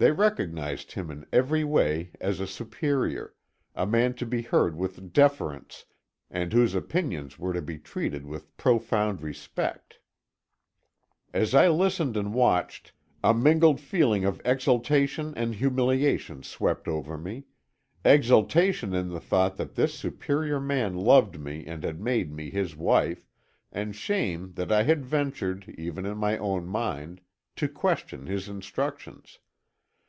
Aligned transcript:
They 0.00 0.12
recognized 0.12 0.92
him 0.92 1.10
in 1.10 1.26
every 1.32 1.64
way 1.64 2.12
as 2.20 2.38
a 2.38 2.46
superior, 2.46 3.34
a 3.74 3.84
man 3.84 4.14
to 4.14 4.26
be 4.26 4.42
heard 4.42 4.76
with 4.76 5.12
deference, 5.12 5.86
and 6.30 6.52
whose 6.52 6.76
opinions 6.76 7.36
were 7.36 7.52
to 7.52 7.60
be 7.60 7.78
treated 7.80 8.24
with 8.24 8.56
profound 8.56 9.20
respect. 9.22 9.98
As 11.34 11.52
I 11.52 11.66
listened 11.66 12.16
and 12.16 12.32
watched, 12.32 12.92
a 13.24 13.34
mingled 13.34 13.80
feeling 13.80 14.24
of 14.24 14.40
exaltation 14.44 15.34
and 15.36 15.56
humiliation 15.56 16.44
swept 16.44 16.86
over 16.86 17.18
me; 17.18 17.46
exaltation 18.04 18.94
in 18.94 19.08
the 19.08 19.18
thought 19.20 19.56
that 19.56 19.74
this 19.74 19.94
superior 19.94 20.60
man 20.60 20.94
loved 20.94 21.40
me 21.40 21.66
and 21.66 21.82
had 21.82 22.00
made 22.00 22.32
me 22.32 22.50
his 22.50 22.76
wife, 22.76 23.26
and 23.72 23.96
shame 23.96 24.52
that 24.52 24.70
I 24.70 24.84
had 24.84 25.04
ventured, 25.04 25.68
even 25.76 26.06
in 26.06 26.16
my 26.18 26.38
own 26.38 26.68
mind, 26.68 27.20
to 27.56 27.66
question 27.66 28.26
his 28.26 28.48
instructions. 28.48 29.40